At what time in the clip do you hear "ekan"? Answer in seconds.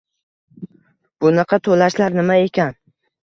2.47-2.75